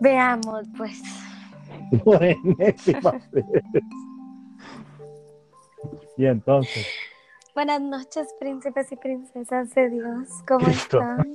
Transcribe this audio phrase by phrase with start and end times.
[0.00, 1.02] Veamos, pues.
[6.16, 6.86] y entonces.
[7.54, 10.28] Buenas noches, príncipes y princesas de Dios.
[10.46, 11.34] ¿Cómo están?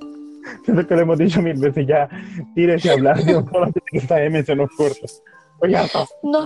[0.63, 2.07] Siento que lo hemos dicho mil veces ya.
[2.55, 5.07] Tírese a hablar de un que esta M se nos corta.
[6.23, 6.45] No,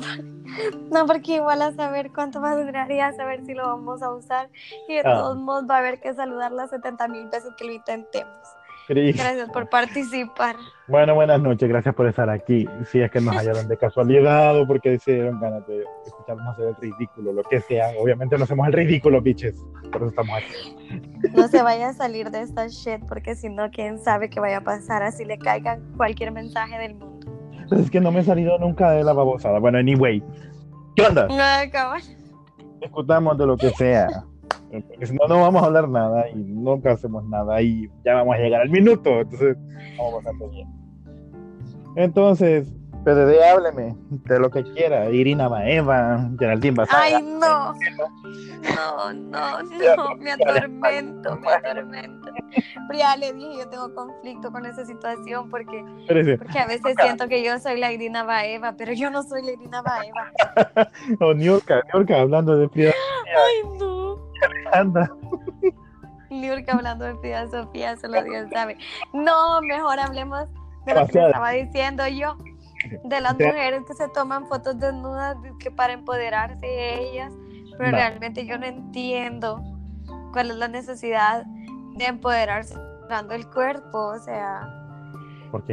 [0.91, 4.03] no, porque igual a saber cuánto va a durar y a saber si lo vamos
[4.03, 4.49] a usar.
[4.87, 5.15] Y de ah.
[5.15, 8.37] todos modos va a haber que saludarla 70 mil veces que lo intentemos.
[8.87, 10.55] Gracias por participar.
[10.87, 12.65] Bueno, buenas noches, gracias por estar aquí.
[12.89, 16.75] Si es que nos hallaron de casualidad o porque decidieron ganas de escucharnos hacer el
[16.75, 17.89] ridículo, lo que sea.
[17.99, 19.55] Obviamente no hacemos el ridículo, bitches.
[19.91, 21.01] Por eso estamos aquí.
[21.35, 24.57] No se vaya a salir de esta shit, porque si no, quién sabe qué vaya
[24.57, 25.03] a pasar.
[25.03, 27.27] Así le caiga cualquier mensaje del mundo.
[27.77, 29.59] Es que no me he salido nunca de la babosada.
[29.59, 30.23] Bueno, anyway.
[30.95, 31.27] ¿Qué onda?
[31.27, 31.93] No,
[32.79, 34.07] Discutamos de lo que sea.
[34.71, 38.35] Porque si no, no vamos a hablar nada y nunca hacemos nada y ya vamos
[38.35, 39.21] a llegar al minuto.
[39.21, 39.57] Entonces,
[39.97, 40.67] vamos bastante bien.
[41.95, 42.67] Entonces,
[43.07, 45.09] PDD, hábleme de lo que quiera.
[45.09, 47.03] Irina Maeva, Geraldine Basada.
[47.03, 47.73] Ay, no.
[48.75, 50.15] No, no, no.
[50.17, 52.29] Me atormento, me atormento.
[52.87, 57.27] Pero ya le dije, yo tengo conflicto con esa situación porque, porque a veces siento
[57.27, 60.91] que yo soy la Irina Baeva, pero yo no soy la Irina Baeva.
[61.21, 62.91] o Niurka, Niurka hablando de Frida.
[62.91, 63.96] Ay, no.
[64.73, 65.11] Anda.
[66.29, 68.77] Niurka hablando de Frida Sofía, solo Dios sabe.
[69.13, 70.49] No, mejor hablemos
[70.85, 72.37] de lo que estaba diciendo yo
[73.03, 77.33] de las mujeres que se toman fotos desnudas que para empoderarse ellas,
[77.77, 79.61] pero realmente yo no entiendo
[80.31, 81.45] cuál es la necesidad
[81.95, 82.77] de empoderarse
[83.09, 84.69] dando el cuerpo, o sea,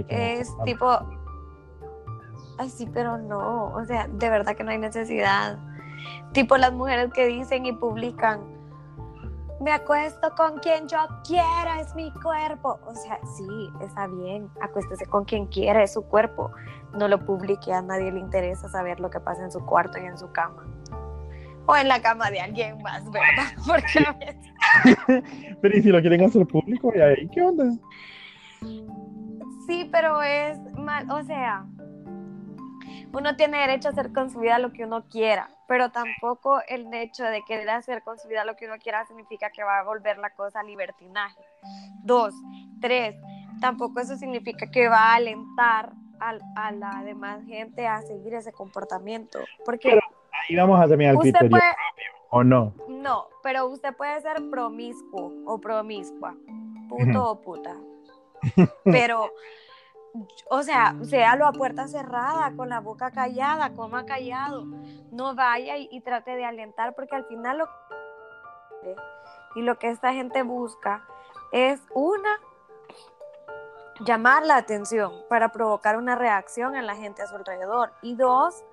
[0.09, 0.99] es tipo
[2.59, 5.59] así, pero no, o sea, de verdad que no hay necesidad.
[6.33, 8.41] Tipo las mujeres que dicen y publican,
[9.65, 12.79] me acuesto con quien yo quiera, es mi cuerpo.
[12.87, 16.51] O sea, sí, está bien, acuéstese con quien quiera, es su cuerpo.
[16.93, 20.05] No lo publique, a nadie le interesa saber lo que pasa en su cuarto y
[20.05, 20.67] en su cama.
[21.67, 23.55] O en la cama de alguien más, ¿verdad?
[23.67, 25.23] Porque
[25.63, 26.93] pero ¿y si lo quieren hacer público?
[26.95, 27.65] ¿Y ahí qué onda?
[29.67, 31.65] Sí, pero es mal, o sea,
[33.13, 36.93] uno tiene derecho a hacer con su vida lo que uno quiera, pero tampoco el
[36.93, 39.85] hecho de querer hacer con su vida lo que uno quiera significa que va a
[39.85, 41.41] volver la cosa libertinaje.
[42.03, 42.35] Dos,
[42.81, 43.17] tres,
[43.61, 49.41] tampoco eso significa que va a alentar a, la demás gente a seguir ese comportamiento.
[49.65, 49.99] Porque
[50.49, 51.59] ahí vamos a terminar el criterio
[52.31, 52.75] ¿o no?
[52.89, 56.35] No, pero usted puede ser promiscuo o promiscua,
[56.89, 57.77] puto o puta.
[58.85, 59.31] Pero
[60.49, 64.65] o sea, séalo a puerta cerrada, con la boca callada, coma callado.
[65.11, 67.69] No vaya y, trate de alentar, porque al final lo
[69.55, 71.05] y lo que esta gente busca
[71.53, 72.41] es una
[74.01, 78.65] llamar la atención para provocar una reacción en la gente a su alrededor y dos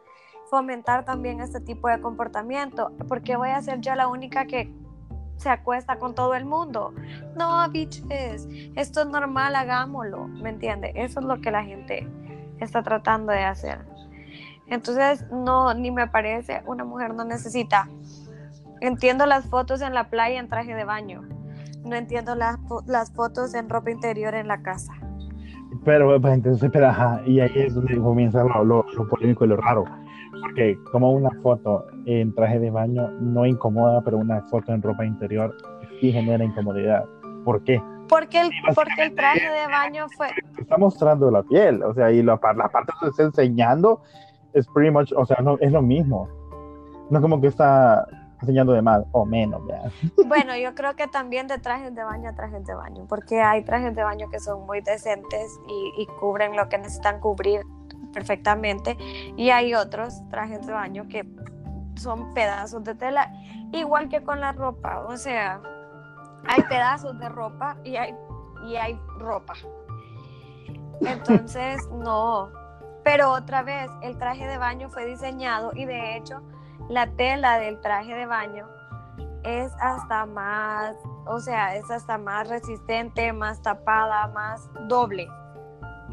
[0.49, 4.73] fomentar también este tipo de comportamiento porque voy a ser yo la única que
[5.41, 6.93] se acuesta con todo el mundo.
[7.35, 10.91] No, bitches, esto es normal, hagámoslo, ¿me entiende?
[10.95, 12.07] Eso es lo que la gente
[12.59, 13.79] está tratando de hacer.
[14.67, 17.89] Entonces, no, ni me parece, una mujer no necesita.
[18.79, 21.23] Entiendo las fotos en la playa en traje de baño.
[21.83, 24.93] No entiendo las, las fotos en ropa interior en la casa.
[25.83, 29.85] Pero, pues, entonces, espera, y ahí es donde comienza lo, lo polémico y lo raro
[30.39, 35.05] porque como una foto en traje de baño no incomoda, pero una foto en ropa
[35.05, 35.55] interior
[35.99, 37.05] sí genera incomodidad.
[37.43, 37.81] ¿Por qué?
[38.07, 40.27] Porque el, porque el traje de baño fue...
[40.57, 44.01] Está mostrando la piel, o sea, y la, la parte que está enseñando
[44.53, 46.27] es pretty much, o sea, no, es lo mismo.
[47.09, 48.05] No es como que está
[48.41, 49.61] enseñando de más o menos.
[50.27, 53.63] Bueno, yo creo que también de trajes de baño a trajes de baño, porque hay
[53.63, 57.61] trajes de baño que son muy decentes y, y cubren lo que necesitan cubrir
[58.11, 58.97] perfectamente
[59.37, 61.25] y hay otros trajes de baño que
[61.95, 63.31] son pedazos de tela,
[63.71, 65.61] igual que con la ropa, o sea,
[66.47, 68.15] hay pedazos de ropa y hay,
[68.65, 69.53] y hay ropa.
[71.01, 72.49] Entonces, no.
[73.03, 76.41] Pero otra vez, el traje de baño fue diseñado y de hecho
[76.87, 78.67] la tela del traje de baño
[79.43, 85.27] es hasta más, o sea, es hasta más resistente, más tapada, más doble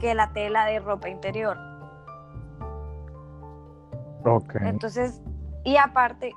[0.01, 1.68] que la tela de ropa interior.
[4.61, 5.21] Entonces,
[5.65, 6.33] y aparte,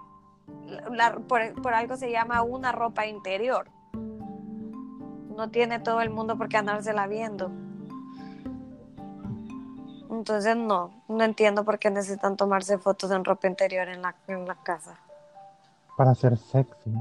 [1.27, 3.69] por, algo se llama una ropa interior.
[3.93, 7.51] No tiene todo el mundo por qué andársela viendo.
[10.09, 14.45] Entonces no, no entiendo por qué necesitan tomarse fotos en ropa interior en la, en
[14.45, 14.99] la casa.
[15.97, 16.93] Para ser sexy.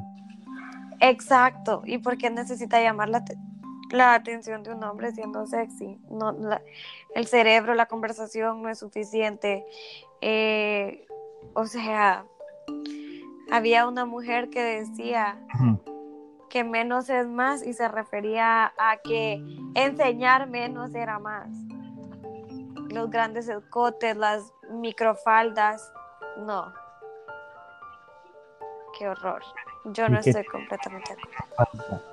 [1.00, 1.82] Exacto.
[1.84, 3.24] ¿Y por qué necesita llamar la
[3.90, 5.98] la atención de un hombre siendo sexy.
[6.10, 6.36] No,
[7.14, 9.64] el cerebro, la conversación no es suficiente.
[10.20, 11.06] Eh,
[11.54, 12.24] o sea,
[13.50, 15.40] había una mujer que decía
[16.48, 19.42] que menos es más y se refería a que
[19.74, 21.48] enseñar menos era más.
[22.90, 25.92] Los grandes escotes, las microfaldas,
[26.38, 26.72] no.
[28.98, 29.42] Qué horror.
[29.86, 31.22] Yo no estoy completamente de
[31.64, 32.09] acuerdo.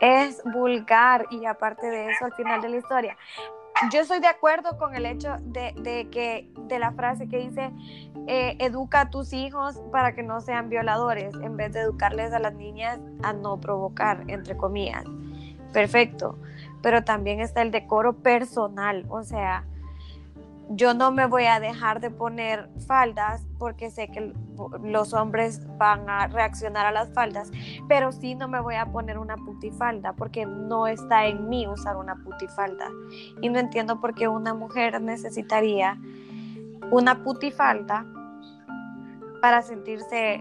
[0.00, 3.16] Es vulgar y aparte de eso, al final de la historia,
[3.92, 7.72] yo estoy de acuerdo con el hecho de, que de la frase que dice
[8.26, 12.38] eh, educa a tus hijos para que no sean violadores en vez de educarles a
[12.38, 15.04] las niñas a no provocar entre comillas.
[15.72, 16.38] Perfecto.
[16.82, 19.64] Pero también está el decoro personal o sea
[20.72, 24.32] yo no me voy a dejar de poner faldas porque sé que
[24.84, 27.50] los hombres van a reaccionar a las faldas,
[27.88, 31.96] pero sí no me voy a poner una putifalda porque no está en mí usar
[31.96, 32.88] una putifalda.
[33.40, 35.98] Y no entiendo por qué una mujer necesitaría
[36.92, 38.06] una putifalda
[39.42, 40.40] para sentirse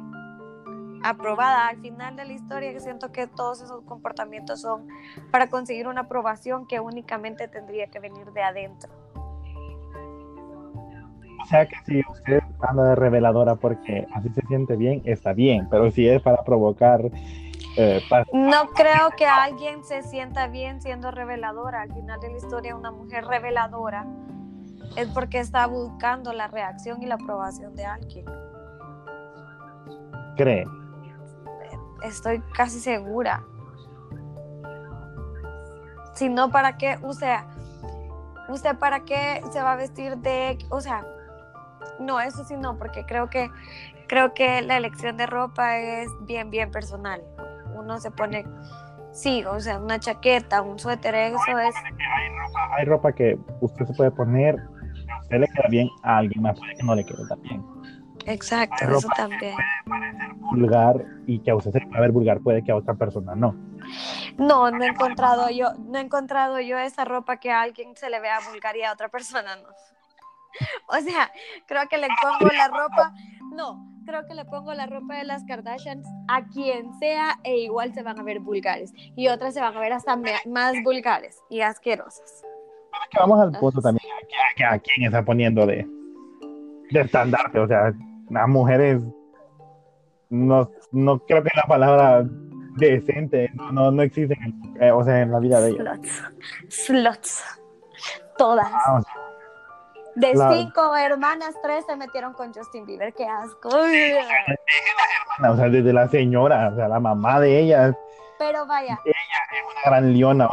[1.02, 1.70] aprobada.
[1.70, 4.88] Al final de la historia, siento que todos esos comportamientos son
[5.32, 8.99] para conseguir una aprobación que únicamente tendría que venir de adentro.
[11.42, 15.68] O sea que si usted anda de reveladora porque así se siente bien, está bien,
[15.70, 17.02] pero si es para provocar...
[17.78, 18.02] Eh,
[18.34, 21.82] no creo que alguien se sienta bien siendo reveladora.
[21.82, 24.06] Al final de la historia, una mujer reveladora
[24.96, 28.26] es porque está buscando la reacción y la aprobación de alguien.
[30.36, 30.66] ¿Cree?
[32.04, 33.44] Estoy casi segura.
[36.14, 36.98] Si no, ¿para qué?
[37.04, 37.48] O sea,
[38.50, 41.06] ¿usted para qué se va a vestir de, o sea,
[42.00, 43.50] no, eso sí no, porque creo que
[44.10, 47.22] creo que la elección de ropa es bien, bien personal.
[47.76, 48.46] Uno se pone,
[49.14, 51.76] sí, o sea, una chaqueta, un suéter, eso es.
[52.78, 54.56] Hay ropa, que usted se puede poner,
[55.10, 57.64] a usted le queda bien, a alguien más puede que no le quede tan bien.
[58.26, 59.56] Exacto, eso también.
[60.52, 63.56] vulgar y que a usted se puede ver vulgar, puede que a otra persona no.
[64.38, 68.10] No, no he encontrado yo, no he encontrado yo esa ropa que a alguien se
[68.10, 69.70] le vea vulgar y a otra persona no.
[70.88, 71.32] O sea,
[71.68, 73.14] creo que le pongo la ropa,
[73.54, 77.94] no, creo que le pongo la ropa de las Kardashians a quien sea e igual
[77.94, 78.92] se van a ver vulgares.
[79.16, 82.44] Y otras se van a ver hasta más vulgares y asquerosas.
[83.18, 84.06] vamos al punto también,
[84.68, 85.88] a, quién está poniendo de,
[86.92, 87.94] de estandarte, o sea,
[88.30, 89.02] las mujeres,
[90.30, 92.26] no, no creo que la palabra
[92.78, 94.38] decente no, no existe,
[94.80, 95.88] eh, o sea, en la vida de ellos.
[95.88, 96.24] Sluts.
[96.70, 97.44] Sluts.
[98.38, 98.72] Todas.
[98.72, 99.02] Ah,
[100.16, 103.14] de cinco hermanas, tres se metieron con Justin Bieber.
[103.14, 103.70] Qué asco.
[103.70, 107.98] O sea, desde la señora, o sea, la mamá de ella.
[108.38, 109.00] Pero vaya.
[109.06, 109.16] Ella
[109.52, 110.50] es una gran leona.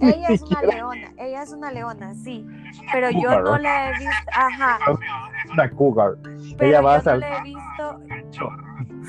[0.00, 2.46] ella es una leona, ella es una leona, sí.
[2.92, 4.30] Pero yo no le he visto.
[4.34, 4.78] Ajá.
[5.44, 6.12] Es una cougar.
[6.56, 8.00] Pero ella va yo no le he visto.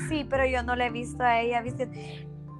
[0.08, 1.62] Sí, pero yo no le he visto a ella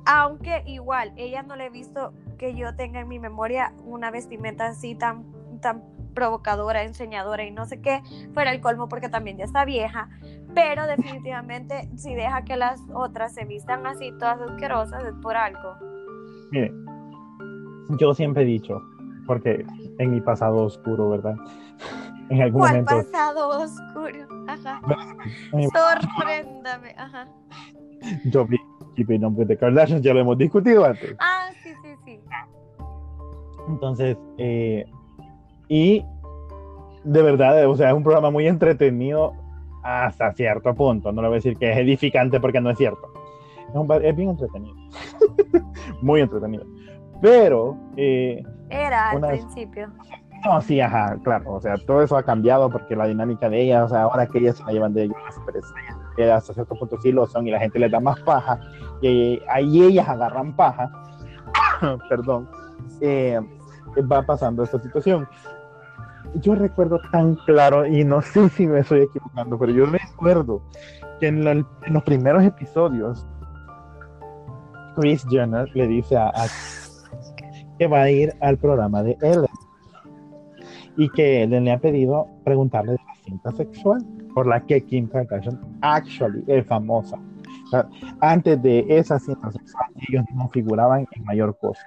[0.07, 4.67] Aunque igual, ella no le he visto que yo tenga en mi memoria una vestimenta
[4.67, 5.25] así tan,
[5.61, 5.83] tan
[6.15, 8.03] provocadora, enseñadora y no sé qué,
[8.35, 10.09] fuera el colmo porque también ya está vieja,
[10.55, 15.75] pero definitivamente si deja que las otras se vistan así todas asquerosas es por algo.
[16.51, 16.73] Mire,
[17.99, 18.83] yo siempre he dicho,
[19.27, 19.65] porque
[19.99, 21.37] en mi pasado oscuro, ¿verdad?
[22.31, 24.29] En algún ¿Cuál pasado oscuro?
[24.47, 24.83] Ajá.
[25.73, 27.27] Sorpréndame, ajá.
[28.27, 28.59] Yo vi
[28.97, 31.17] Keeping Up with the Kardashians, ya lo hemos discutido antes.
[31.21, 32.21] Ah, sí, sí, sí.
[33.69, 34.85] Entonces, eh,
[35.69, 36.05] y
[37.05, 39.35] de verdad, o sea, es un programa muy entretenido
[39.83, 41.13] hasta cierto punto.
[41.13, 43.13] No le voy a decir que es edificante porque no es cierto.
[44.03, 44.75] Es, bien entretenido.
[46.03, 46.65] muy entretenido.
[47.21, 47.77] Pero...
[47.97, 49.91] Eh, Era al principio.
[50.45, 51.55] No, sí, ajá, claro.
[51.55, 54.39] O sea, todo eso ha cambiado porque la dinámica de ellas, o sea, ahora que
[54.39, 55.17] ellas se la llevan de ellos,
[56.33, 58.59] hasta cierto punto sí lo son y la gente les da más paja.
[59.01, 60.91] Y ahí ellas agarran paja.
[62.09, 62.49] Perdón.
[63.01, 63.41] Eh,
[64.11, 65.29] va pasando esta situación
[66.37, 70.63] yo recuerdo tan claro, y no sé si me estoy equivocando, pero yo recuerdo
[71.21, 73.27] que en, los primeros episodios,
[74.97, 76.33] Chris Jenner le dice a,
[77.79, 79.47] que va a ir al programa de Ellen
[80.97, 84.05] y que Ellen le ha pedido preguntarle de la cinta sexual
[84.35, 87.19] por la que Kim Kardashian actually es famosa.
[88.21, 91.87] antes de esa cinta sexual, ellos no figuraban en mayor cosa.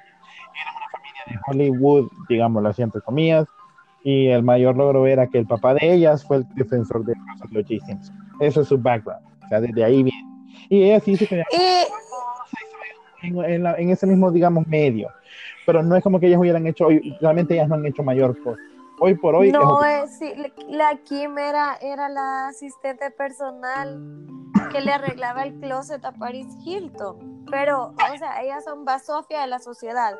[0.53, 3.47] Era una familia de Hollywood, digámoslo así, entre comillas,
[4.03, 7.13] y el mayor logro era que el papá de ellas fue el defensor de
[7.51, 7.67] los.
[7.67, 8.15] Simpson.
[8.39, 9.21] Eso es su background.
[9.45, 10.25] O sea, desde ahí viene.
[10.69, 11.45] Y ella sí se quería
[13.23, 15.09] en, en, ese mismo, digamos, medio.
[15.65, 16.87] pero no es como que ellas hubieran hecho,
[17.19, 18.59] realmente ellas no han hecho mayor cosa.
[18.99, 19.51] Hoy por hoy.
[19.51, 20.31] No, es, sí,
[20.69, 23.99] la Kim era, era la asistente personal
[24.71, 27.45] que le arreglaba el closet a Paris Hilton.
[27.49, 30.15] Pero, o sea, ellas son basofia de la sociedad.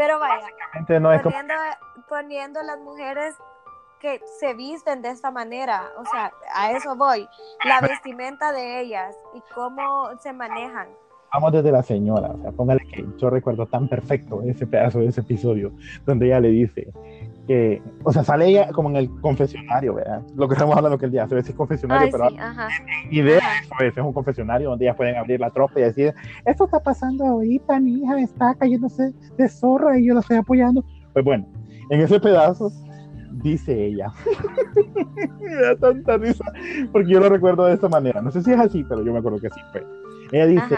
[0.00, 0.46] Pero vaya,
[0.98, 1.54] no poniendo,
[2.08, 3.36] poniendo a las mujeres
[4.00, 7.28] que se visten de esta manera, o sea, a eso voy,
[7.66, 10.88] la vestimenta de ellas y cómo se manejan.
[11.34, 15.08] Vamos desde la señora, o sea, póngale que yo recuerdo tan perfecto ese pedazo de
[15.08, 15.70] ese episodio
[16.06, 16.90] donde ella le dice,
[17.50, 20.22] que, o sea, sale ella como en el confesionario, ¿verdad?
[20.36, 22.36] Lo que estamos hablando que el día, se ve si es confesionario, pero sí,
[23.10, 23.40] idea
[23.80, 26.14] es, es un confesionario donde ellas pueden abrir la tropa y decir,
[26.44, 30.84] esto está pasando ahorita, mi hija está cayéndose de zorra y yo la estoy apoyando.
[31.12, 31.44] Pues bueno,
[31.90, 32.70] en ese pedazo
[33.42, 34.12] dice ella.
[35.40, 36.44] me da tanta risa,
[36.92, 38.22] porque yo lo recuerdo de esta manera.
[38.22, 39.84] No sé si es así, pero yo me acuerdo que sí fue.
[40.30, 40.76] Ella dice,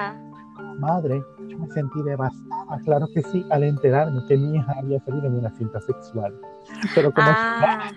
[0.78, 5.26] madre, yo me sentí devastada, claro que sí, al enterarme que mi hija había salido
[5.26, 6.32] en una cinta sexual.
[6.94, 7.90] Pero como ah.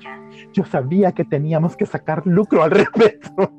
[0.53, 3.51] yo sabía que teníamos que sacar lucro al respecto.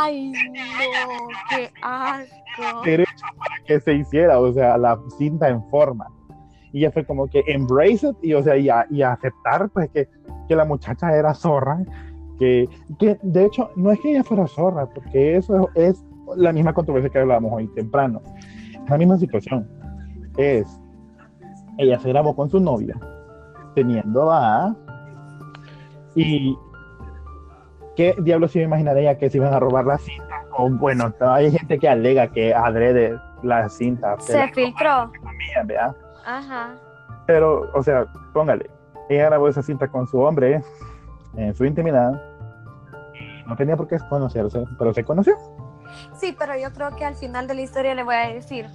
[0.00, 2.82] Ay, no, qué asco.
[2.84, 6.06] Derecho para que se hiciera, o sea, la cinta en forma.
[6.72, 10.08] Y ya fue como que embrace it y, o sea, y, y aceptar pues que,
[10.48, 11.78] que la muchacha era zorra.
[12.38, 12.68] Que,
[12.98, 16.04] que de hecho no es que ella fuera zorra, porque eso es
[16.36, 18.20] la misma controversia que hablábamos hoy temprano.
[18.88, 19.68] La misma situación.
[20.36, 20.80] Es,
[21.78, 22.98] ella se grabó con su novia,
[23.74, 24.74] teniendo a...
[26.14, 26.56] Y
[27.96, 30.44] ¿qué diablos se imaginaría que se iban a robar la cinta?
[30.56, 34.16] O bueno, hay gente que alega que adrede la cinta.
[34.20, 35.10] Se filtró.
[36.24, 36.74] Ajá.
[37.26, 38.70] Pero, o sea, póngale,
[39.08, 40.62] ella grabó esa cinta con su hombre
[41.36, 42.20] en su intimidad.
[43.46, 45.34] No tenía por qué conocerse, pero se conoció.
[46.14, 48.66] Sí, pero yo creo que al final de la historia le voy a decir,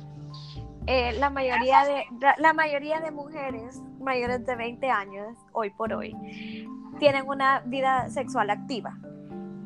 [0.92, 2.04] eh, la, mayoría de,
[2.40, 6.16] la mayoría de mujeres mayores de 20 años, hoy por hoy,
[6.98, 8.98] tienen una vida sexual activa.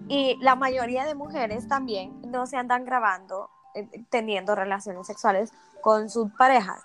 [0.09, 6.09] Y la mayoría de mujeres también no se andan grabando eh, teniendo relaciones sexuales con
[6.09, 6.83] sus parejas.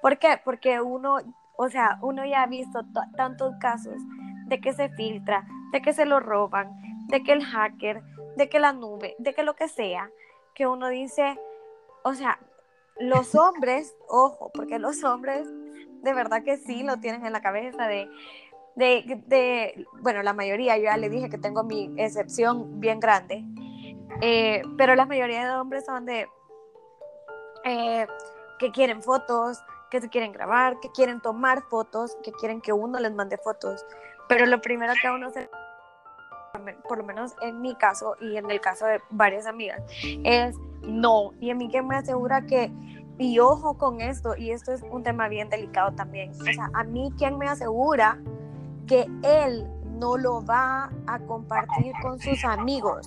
[0.00, 0.40] ¿Por qué?
[0.44, 1.16] Porque uno,
[1.56, 2.84] o sea, uno ya ha visto
[3.16, 4.00] tantos casos
[4.46, 6.70] de que se filtra, de que se lo roban,
[7.08, 8.00] de que el hacker,
[8.36, 10.08] de que la nube, de que lo que sea,
[10.54, 11.36] que uno dice,
[12.04, 12.38] o sea,
[12.98, 15.48] los hombres, ojo, porque los hombres
[16.02, 18.08] de verdad que sí lo tienen en la cabeza de,
[18.74, 23.44] de, bueno, la mayoría, yo ya le dije que tengo mi excepción bien grande,
[24.20, 26.28] eh, pero la mayoría de hombres son de
[27.64, 28.06] eh,
[28.58, 29.58] que quieren fotos,
[29.90, 33.84] que se quieren grabar, que quieren tomar fotos, que quieren que uno les mande fotos,
[34.28, 35.48] pero lo primero que a uno se
[36.88, 39.82] por lo menos en mi caso y en el caso de varias amigas,
[40.24, 41.32] es no.
[41.40, 42.72] Y a mí que me asegura que,
[43.18, 46.84] y ojo con esto, y esto es un tema bien delicado también, o sea, a
[46.84, 48.18] mí quien me asegura
[48.86, 49.66] que él
[50.02, 53.06] no lo va a compartir con sus amigos.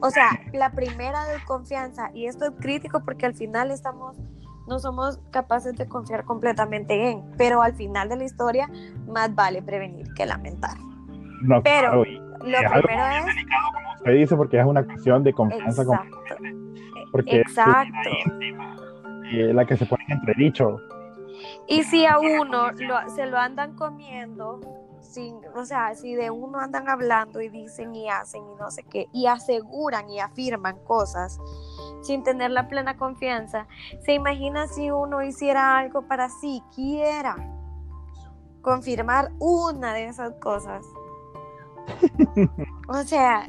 [0.00, 4.16] O sea, la primera desconfianza, y esto es crítico porque al final estamos,
[4.68, 8.70] no somos capaces de confiar completamente en, pero al final de la historia,
[9.08, 10.76] más vale prevenir que lamentar.
[11.64, 12.04] pero,
[12.48, 13.24] lo primero es...
[13.74, 15.82] como usted dice, porque es una cuestión de confianza.
[15.82, 16.18] Exacto.
[17.12, 18.10] porque Exacto.
[19.32, 20.78] Es la que se pone entre entredicho.
[21.66, 22.70] Y si a uno
[23.14, 24.60] se lo andan comiendo,
[25.00, 28.84] sin, o sea, si de uno andan hablando y dicen y hacen y no sé
[28.84, 31.38] qué, y aseguran y afirman cosas
[32.02, 33.66] sin tener la plena confianza,
[34.00, 37.36] ¿se imagina si uno hiciera algo para siquiera
[38.62, 40.84] confirmar una de esas cosas?
[42.88, 43.48] o sea,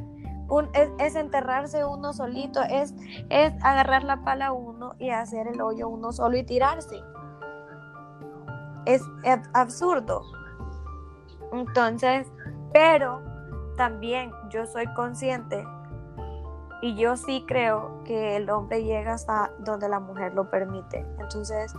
[1.00, 2.94] es, enterrarse uno solito, es,
[3.30, 7.02] es agarrar la pala uno y hacer el hoyo uno solo y tirarse.
[8.86, 9.04] Es,
[9.54, 10.24] absurdo.
[11.52, 12.28] Entonces,
[12.74, 13.22] pero
[13.78, 15.64] también yo soy consciente
[16.82, 21.06] y yo sí creo que el hombre llega hasta donde la mujer lo permite.
[21.20, 21.74] Entonces,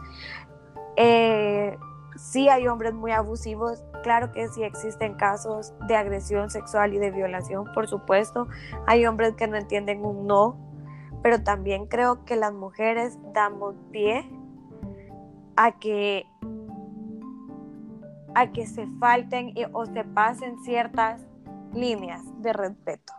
[0.97, 1.79] eh,
[2.17, 7.11] sí hay hombres muy abusivos, claro que sí existen casos de agresión sexual y de
[7.11, 8.49] violación, por supuesto.
[8.87, 10.57] Hay hombres que no entienden un no,
[11.23, 14.29] pero también creo que las mujeres damos pie
[15.57, 16.27] a que
[18.35, 21.21] a que se falten o se pasen ciertas
[21.75, 23.13] líneas de respeto.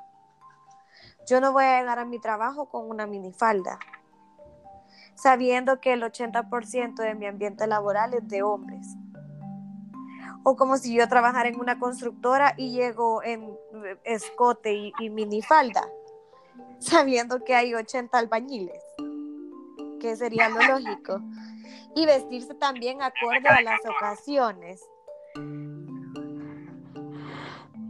[1.27, 3.77] Yo no voy a llegar a mi trabajo con una minifalda
[5.15, 8.85] sabiendo que el 80% de mi ambiente laboral es de hombres.
[10.43, 13.55] O como si yo trabajara en una constructora y llego en
[14.03, 15.87] escote y, minifalda,
[16.79, 18.83] sabiendo que hay 80 albañiles.
[19.99, 21.21] que sería lo lógico.
[21.95, 24.81] Y vestirse también acorde a las ocasiones.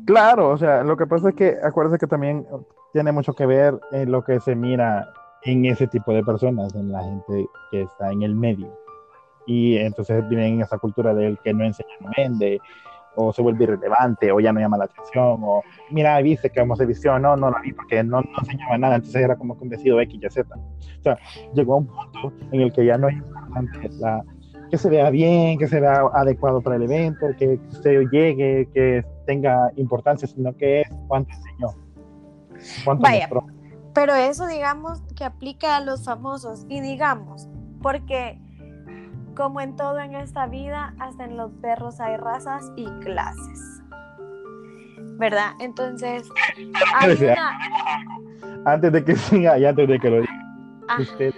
[0.06, 2.46] Claro, o sea, lo que pasa es que acuérdense que también
[2.92, 6.92] tiene mucho que ver en lo que se mira en ese tipo de personas, en
[6.92, 8.72] la gente que está en el medio.
[9.48, 12.60] Y entonces vienen en esa cultura del que no enseña, no vende,
[13.16, 17.22] o se vuelve irrelevante, o ya no llama la atención, o mira, viste que visión,
[17.22, 20.00] no, no la vi porque no, no enseñaba nada, entonces era como que un vestido
[20.00, 20.56] X y Z.
[20.56, 21.18] O sea,
[21.54, 24.24] llegó a un punto en el que ya no es importante la,
[24.70, 29.04] que se vea bien, que se vea adecuado para el evento, que se llegue, que
[29.26, 31.68] tenga importancia, sino que es cuánto enseñó.
[32.86, 33.28] Cuánto Vaya,
[33.94, 37.48] pero eso digamos que aplica a los famosos y digamos,
[37.82, 38.40] porque
[39.36, 43.82] como en todo en esta vida, hasta en los perros hay razas y clases.
[45.18, 45.52] ¿Verdad?
[45.60, 46.28] Entonces,
[48.66, 50.34] antes de que siga y antes de que lo diga,
[51.00, 51.34] usted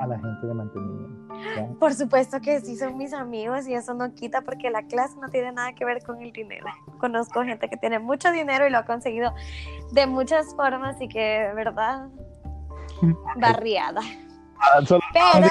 [0.00, 1.78] a la gente de mantenimiento.
[1.78, 5.28] Por supuesto que sí son mis amigos y eso no quita porque la clase no
[5.28, 6.66] tiene nada que ver con el dinero.
[6.98, 9.34] Conozco gente que tiene mucho dinero y lo ha conseguido
[9.92, 12.08] de muchas formas y que de verdad
[13.36, 14.00] barriada.
[14.62, 14.80] Ah,
[15.12, 15.48] pero,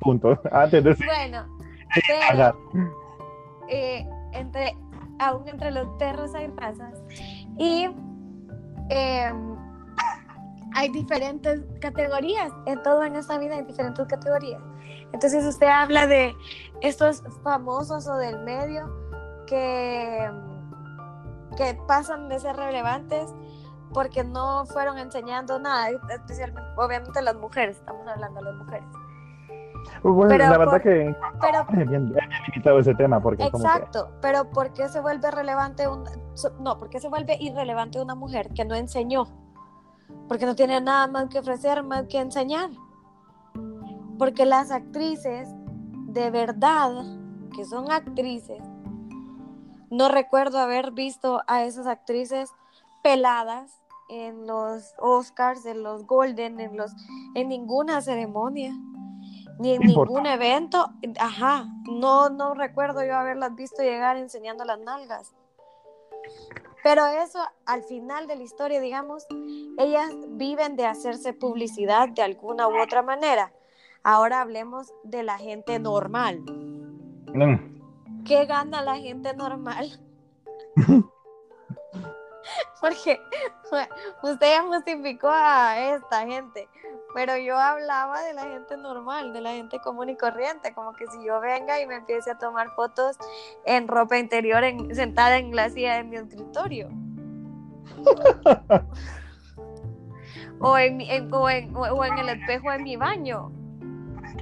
[0.00, 1.46] punto, antes de bueno,
[2.28, 2.56] pero,
[3.68, 4.76] eh, entre,
[5.20, 7.00] aún entre los perros hay razas
[7.56, 7.88] y
[8.90, 9.32] eh,
[10.74, 14.60] hay diferentes categorías, en todo en esta vida hay diferentes categorías.
[15.12, 16.34] Entonces usted habla de
[16.80, 18.90] estos famosos o del medio
[19.46, 20.30] que,
[21.56, 23.34] que pasan de ser relevantes
[23.92, 28.88] porque no fueron enseñando nada, especialmente, obviamente las mujeres, estamos hablando de las mujeres.
[30.02, 32.14] Bueno, la verdad que pero, es bien,
[32.46, 36.04] limitado ese tema porque exacto, pero ¿por qué se vuelve relevante un,
[36.60, 39.26] no, porque se vuelve irrelevante una mujer que no enseñó?
[40.28, 42.70] Porque no tiene nada más que ofrecer, más que enseñar.
[44.18, 45.48] Porque las actrices,
[46.08, 46.92] de verdad,
[47.54, 48.62] que son actrices,
[49.90, 52.50] no recuerdo haber visto a esas actrices
[53.02, 56.92] peladas en los Oscars, en los Golden, en los
[57.34, 58.74] en ninguna ceremonia,
[59.58, 60.92] ni en ningún evento.
[61.18, 65.34] Ajá, no no recuerdo yo haberlas visto llegar enseñando las nalgas.
[66.82, 69.26] Pero eso, al final de la historia, digamos,
[69.78, 73.52] ellas viven de hacerse publicidad de alguna u otra manera.
[74.02, 76.42] Ahora hablemos de la gente normal.
[78.24, 80.00] ¿Qué gana la gente normal?
[82.80, 83.20] Porque
[84.22, 86.68] usted ya justificó a esta gente,
[87.14, 91.06] pero yo hablaba de la gente normal, de la gente común y corriente, como que
[91.08, 93.16] si yo venga y me empiece a tomar fotos
[93.64, 94.62] en ropa interior
[94.94, 96.88] sentada en la silla de mi escritorio.
[100.60, 103.52] o, en, o, en, el espejo de mi baño.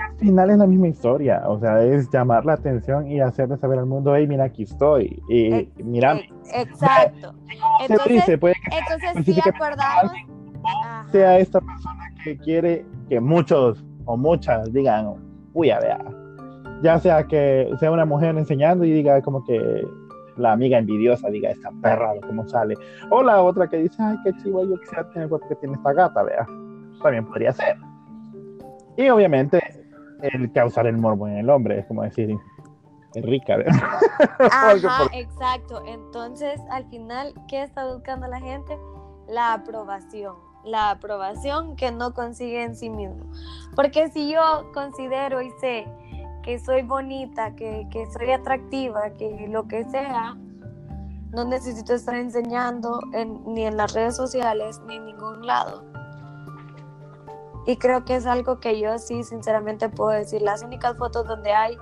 [0.00, 3.78] Al final es la misma historia, o sea, es llamar la atención y hacerle saber
[3.78, 6.20] al mundo, hey, mira, aquí estoy, y mira.
[6.54, 7.34] Exacto.
[7.88, 10.12] Entonces, entonces sí acordamos.
[11.12, 15.14] Sea esta persona que quiere que muchos o muchas digan,
[15.52, 15.98] uy, a ver,
[16.82, 19.86] ya sea que sea una mujer enseñando y diga como que
[20.36, 22.74] la amiga envidiosa diga, esta perra, cómo sale.
[23.10, 25.76] O la otra que dice, ay, qué chivo, yo quisiera tener el cuerpo que tiene
[25.76, 26.46] esta gata, vea.
[27.02, 27.76] También podría ser.
[28.96, 29.60] Y obviamente,
[30.22, 32.36] el causar el morbo en el hombre, es como decir,
[33.14, 33.56] es rica,
[35.12, 35.82] exacto.
[35.86, 38.78] Entonces, al final, ¿qué está buscando la gente?
[39.28, 40.34] La aprobación.
[40.64, 43.24] La aprobación que no consigue en sí mismo.
[43.74, 45.86] Porque si yo considero y sé
[46.42, 50.36] que soy bonita, que, soy atractiva, que lo que sea,
[51.32, 53.00] no necesito estar enseñando
[53.46, 55.84] ni en las redes sociales ni en ningún lado.
[57.66, 60.40] Y creo que es algo que yo sí sinceramente puedo decir.
[60.40, 61.76] Las únicas fotos donde hay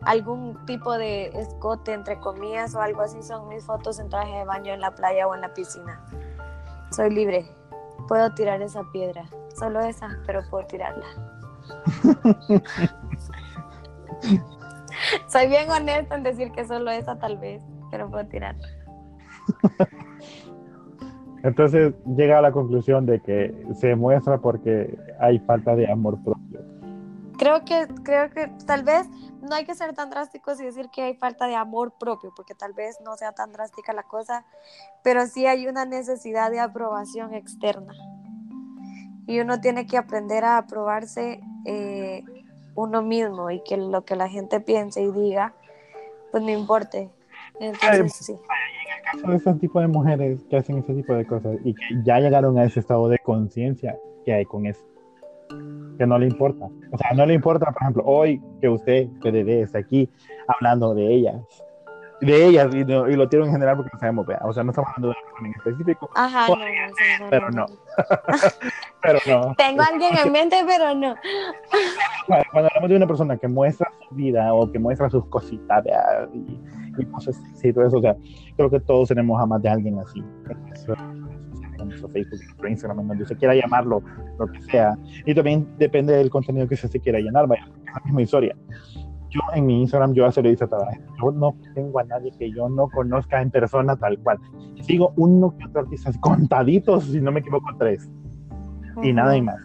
[0.00, 4.44] algún tipo de escote, entre comillas, o algo así, son mis fotos en traje de
[4.44, 6.02] baño en la playa o en la piscina.
[6.90, 7.50] Soy libre.
[8.08, 9.26] Puedo tirar esa piedra.
[9.54, 11.04] Solo esa, pero puedo tirarla.
[15.28, 18.56] Soy bien honesta en decir que solo esa tal vez, pero puedo tirar.
[21.42, 26.60] Entonces llega a la conclusión de que se muestra porque hay falta de amor propio.
[27.38, 29.06] Creo que, creo que tal vez
[29.42, 32.54] no hay que ser tan drásticos y decir que hay falta de amor propio, porque
[32.54, 34.44] tal vez no sea tan drástica la cosa,
[35.02, 37.92] pero sí hay una necesidad de aprobación externa.
[39.26, 42.24] Y uno tiene que aprender a aprobarse eh,
[42.74, 45.52] uno mismo y que lo que la gente piense y diga,
[46.30, 47.10] pues no importe.
[47.60, 48.36] Entonces, sí.
[49.12, 52.18] Caso de ese tipo de mujeres que hacen ese tipo de cosas y que ya
[52.18, 54.84] llegaron a ese estado de conciencia, ¿qué hay con eso?
[55.98, 56.66] que no le importa.
[56.92, 60.10] O sea, no le importa, por ejemplo, hoy que usted, PDD, está aquí
[60.46, 61.36] hablando de ellas,
[62.20, 65.08] de ellas y, lo tiro en general porque no sabemos, o sea, no estamos hablando
[65.08, 66.10] de alguien en específico.
[66.14, 67.66] Ajá, no, no, pero no.
[69.02, 69.54] pero no.
[69.56, 71.14] Tengo a alguien en mente, pero no.
[72.26, 75.84] Cuando hablamos de una persona que muestra su vida o que muestra sus cositas
[76.32, 78.16] y, y cosas así, todo eso, o sea,
[78.56, 80.24] creo que todos tenemos a más de alguien así.
[81.78, 84.02] En nuestro Facebook, en Instagram, donde se quiera llamarlo,
[84.38, 84.96] lo que sea.
[85.26, 88.56] Y también depende del contenido que se, se quiera llenar, vaya, es la misma historia
[89.36, 90.66] yo en mi Instagram yo se lo dice
[91.22, 94.38] yo no tengo a nadie que yo no conozca en persona tal cual.
[94.82, 98.08] Sigo uno que otro artista, contaditos, si no me equivoco, tres.
[99.02, 99.56] Y nada y más.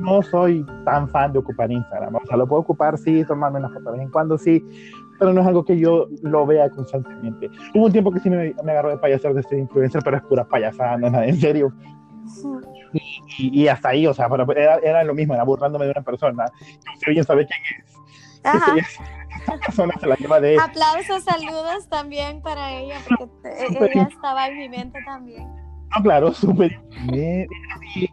[0.00, 2.16] No soy tan fan de ocupar Instagram.
[2.16, 4.62] O sea, lo puedo ocupar, sí, tomarme una foto de vez en cuando, sí,
[5.18, 7.50] pero no es algo que yo lo vea constantemente.
[7.74, 10.22] Hubo un tiempo que sí me, me agarró de payasar de ser influencer, pero es
[10.24, 11.72] pura payasada, no es nada en serio.
[13.38, 16.46] Y, y, hasta ahí, o sea, era, era, lo mismo, era burlándome de una persona.
[16.98, 18.00] Si alguien sabe quién es,
[18.44, 18.74] Ajá.
[19.98, 20.56] se la lleva de...
[20.58, 25.48] Aplausos, saludos también para ella, porque ella estaba en mi mente también.
[25.96, 26.80] No, claro, súper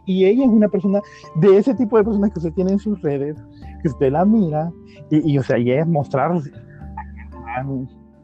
[0.06, 1.00] y, ella es una persona
[1.36, 3.36] de ese tipo de personas que usted tiene en sus redes,
[3.82, 4.70] que usted la mira,
[5.10, 6.32] y, o sea, y es mostrar,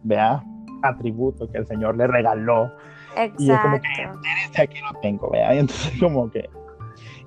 [0.03, 0.43] vea,
[0.83, 2.73] atributo que el Señor le regaló.
[3.17, 3.43] Exacto.
[3.43, 6.49] Y es como que, aquí lo tengo, vea, y entonces como que...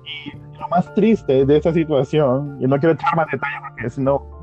[0.04, 4.00] Y lo más triste de esa situación, y no quiero echar más detalles porque si
[4.00, 4.42] no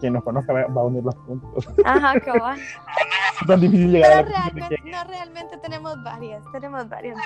[0.00, 1.68] quien nos conozca va, a unir los puntos.
[1.84, 2.54] Ajá, va.
[2.54, 7.18] es tan difícil llegar Pero a realmente, no, realmente tenemos varias, tenemos varias.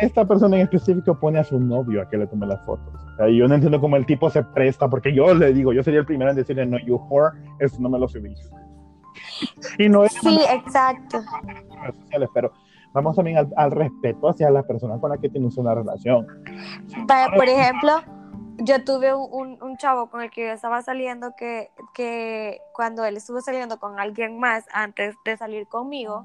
[0.00, 2.94] Esta persona en específico pone a su novio a que le tome las fotos.
[3.28, 6.00] y yo no entiendo cómo el tipo se presta, porque yo le digo, yo sería
[6.00, 8.50] el primero en decirle, no, you whore, eso no me lo subís.
[9.78, 11.22] Y no es sí, exacto.
[12.02, 12.52] Sociales, pero
[12.92, 16.26] vamos también al, al, respeto hacia la persona con la que tienes una relación.
[17.36, 18.02] Por ejemplo,
[18.58, 23.16] yo tuve un, un, chavo con el que yo estaba saliendo que, que cuando él
[23.16, 26.24] estuvo saliendo con alguien más antes de salir conmigo,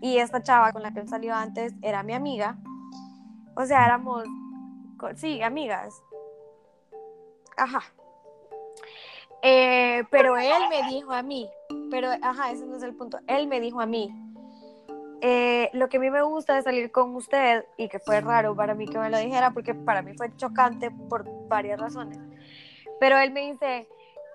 [0.00, 2.56] y esta chava con la que él salió antes era mi amiga,
[3.56, 4.24] o sea, éramos,
[5.16, 6.00] sí, amigas.
[7.56, 7.82] Ajá.
[9.42, 11.48] Eh, pero él me dijo a mí,
[11.90, 14.14] pero, ajá, ese no es el punto, él me dijo a mí,
[15.20, 18.54] eh, lo que a mí me gusta de salir con usted, y que fue raro
[18.54, 22.18] para mí que me lo dijera, porque para mí fue chocante por varias razones,
[23.00, 23.88] pero él me dice,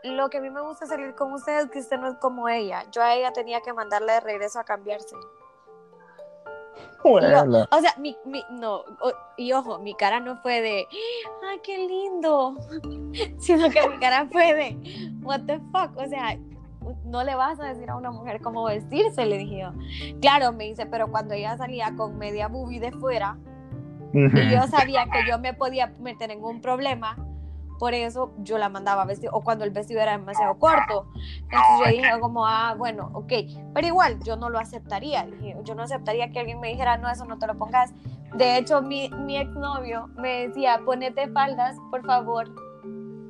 [0.03, 2.49] lo que a mí me gusta salir con usted es que usted no es como
[2.49, 5.15] ella, yo a ella tenía que mandarle de regreso a cambiarse.
[7.69, 8.83] o sea, mi, mi, no,
[9.37, 10.87] y ojo, mi cara no fue de,
[11.49, 12.55] ay, qué lindo,
[13.39, 16.37] sino que mi cara fue de, what the fuck, o sea,
[17.13, 19.71] no le vas a decir a una mujer cómo vestirse, le dije yo.
[20.19, 23.37] Claro, me dice, pero cuando ella salía con media boobie de fuera,
[24.13, 27.15] y yo sabía que yo me podía meter en un problema,
[27.77, 31.05] por eso yo la mandaba a vestir, o cuando el vestido era demasiado corto.
[31.15, 33.31] Entonces yo dije como, ah, bueno, ok,
[33.75, 35.27] pero igual yo no lo aceptaría,
[35.63, 37.93] yo no aceptaría que alguien me dijera, no, eso no te lo pongas.
[38.33, 42.49] De hecho, mi, mi exnovio me decía, ponete faldas, por favor,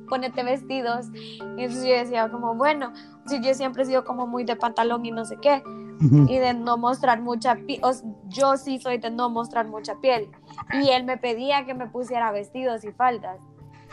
[0.08, 1.06] ponete vestidos.
[1.14, 2.92] Y entonces yo decía como, bueno,
[3.26, 5.62] si yo siempre he sido como muy de pantalón y no sé qué,
[6.00, 7.80] y de no mostrar mucha piel,
[8.28, 10.30] yo sí soy de no mostrar mucha piel.
[10.72, 13.38] Y él me pedía que me pusiera vestidos y faldas.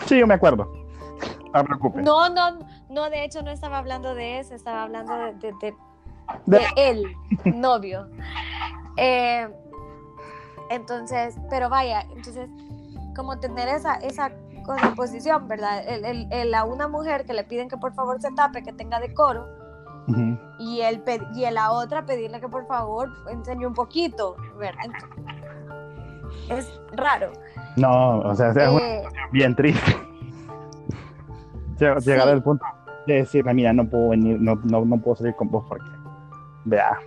[0.08, 0.72] Sí, yo me acuerdo.
[1.54, 2.04] No preocupes.
[2.04, 5.76] No, no, no, de hecho no estaba hablando de eso, estaba hablando de, de,
[6.46, 7.04] de, él,
[7.46, 8.08] novio.
[8.98, 9.48] Eh,
[10.70, 12.50] entonces, pero vaya, entonces,
[13.16, 14.32] como tener esa, esa
[14.64, 15.84] con la posición, ¿verdad?
[15.88, 19.00] El, el, a una mujer que le piden que por favor se tape, que tenga
[19.00, 19.48] decoro,
[20.60, 21.04] y, el,
[21.36, 24.84] y a la otra pedirle que por favor enseñe un poquito, ¿verdad?
[26.50, 27.32] Es raro.
[27.78, 29.96] No, o sea, es eh, bien triste.
[31.80, 32.66] Llegar al punto
[33.08, 35.90] de decirle, mira, no puedo venir, no, no, no puedo salir con vos porque,
[36.66, 36.98] vea,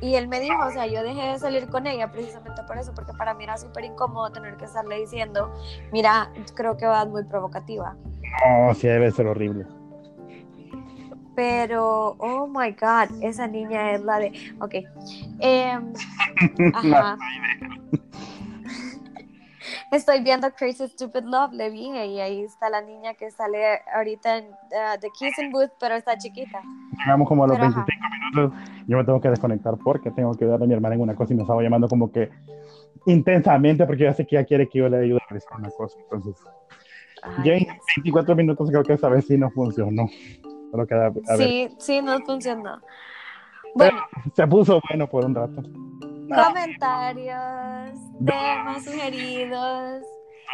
[0.00, 2.92] y él me dijo, o sea, yo dejé de salir con ella precisamente por eso,
[2.94, 5.52] porque para mí era súper incómodo tener que estarle diciendo,
[5.92, 7.96] mira, creo que vas muy provocativa.
[8.46, 9.66] No, sí, debe ser horrible.
[11.34, 14.32] Pero, oh my God, esa niña es la de.
[14.60, 14.74] Ok.
[15.38, 15.92] Em,
[16.74, 17.16] ajá.
[19.90, 24.38] Estoy viendo Crazy Stupid Love, le dije, y ahí está la niña que sale ahorita
[24.38, 26.60] en uh, The Kissing Booth, pero está chiquita.
[26.98, 27.86] Llegamos como a los 25
[28.34, 28.58] minutos.
[28.86, 31.32] Yo me tengo que desconectar porque tengo que ayudar a mi hermana en una cosa
[31.32, 32.30] y me estaba llamando como que
[33.06, 35.98] intensamente porque ya sé que ella quiere que yo le ayude a realizar una cosa.
[36.00, 36.36] Entonces,
[37.44, 40.08] ya en 24 minutos creo que esa vez sí no funcionó.
[40.70, 42.80] Pero queda, sí, sí, no funcionó.
[43.74, 44.00] Bueno,
[44.34, 45.62] se puso bueno por un rato
[46.28, 50.02] comentarios, temas sugeridos.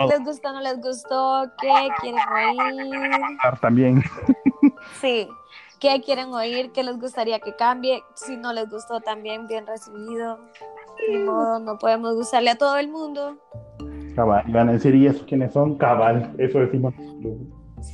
[0.08, 1.44] ¿Les gustó, no les gustó?
[1.60, 2.20] ¿Qué quieren
[2.60, 3.38] oír?
[3.60, 4.02] También.
[5.00, 5.28] Sí.
[5.78, 6.72] ¿Qué quieren oír?
[6.72, 8.02] ¿Qué les gustaría que cambie?
[8.14, 10.38] Si no les gustó, también bien recibido.
[11.26, 13.37] Modo, no podemos gustarle a todo el mundo.
[14.14, 15.76] Cabal, van a decir, ¿y eso quiénes son?
[15.76, 16.94] Cabal, eso decimos.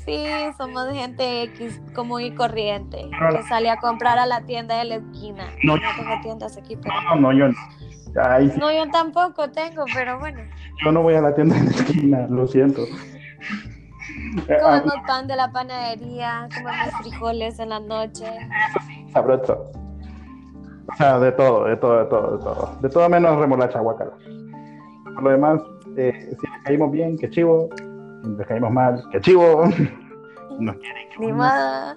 [0.04, 0.24] Sí,
[0.56, 4.94] somos gente X común y corriente que sale a comprar a la tienda de la
[4.96, 5.44] esquina.
[5.62, 6.94] No, no tengo tiendas aquí, pero...
[7.02, 7.54] No, no, yo no.
[8.10, 8.52] Sí.
[8.58, 10.40] No, yo tampoco tengo, pero bueno.
[10.84, 12.82] Yo no voy a la tienda de la esquina, lo siento.
[14.46, 18.26] Comemos pan de la panadería, comemos frijoles en la noche.
[19.12, 19.70] Sabroso.
[20.92, 22.78] O sea, de todo, de todo, de todo, de todo.
[22.80, 24.12] De todo menos remolacha, guacala.
[25.14, 25.60] Por lo demás,
[25.96, 27.68] eh, si caímos bien, qué chivo.
[28.24, 29.64] Les caímos mal, qué chivo.
[30.58, 31.08] Nos quieren.
[31.18, 31.94] Ni más.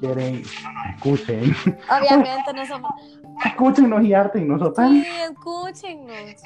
[0.00, 1.56] Quieren, nos escuchen.
[1.90, 2.92] Obviamente no somos.
[3.44, 6.42] Escúchenos y nosotros Sí, escúchenos.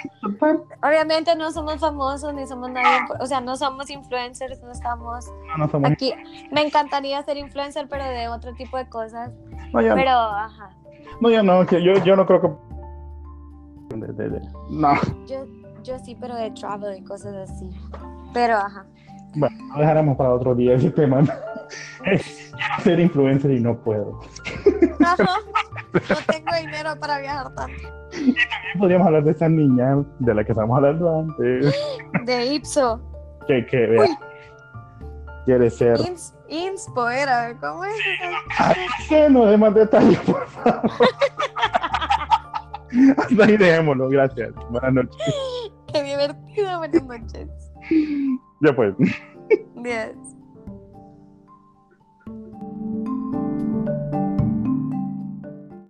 [0.83, 5.69] Obviamente no somos famosos ni somos nadie, o sea, no somos influencers, no estamos no,
[5.69, 5.90] somos...
[5.90, 6.12] aquí.
[6.51, 9.31] Me encantaría ser influencer, pero de otro tipo de cosas.
[9.73, 10.37] No, yo pero, no.
[10.37, 10.71] ajá.
[11.21, 12.49] No, yo no, que yo, yo no creo que.
[14.71, 14.95] No.
[15.27, 15.47] Yo,
[15.83, 17.71] yo sí, pero de travel y cosas así.
[18.33, 18.87] Pero, ajá.
[19.35, 21.23] Bueno, lo dejaremos para otro día ese tema.
[22.83, 24.21] Ser influencer y no puedo.
[24.99, 27.88] No tengo dinero para viajar tanto.
[28.12, 31.75] Y también podríamos hablar de esa niña de la que estamos hablando antes.
[32.25, 33.01] De Ipso.
[33.47, 34.19] Que, que vea.
[35.45, 35.99] Quiere ser.
[36.01, 37.95] Ins, inspo era, ¿cómo es?
[39.09, 40.90] Que no dé más detalles, por favor.
[43.16, 44.53] Hasta ahí dejémoslo, gracias.
[44.71, 45.35] Buenas noches.
[45.93, 47.49] Qué divertido, buenas noches.
[48.61, 48.94] Ya pues.
[49.75, 50.30] Bien.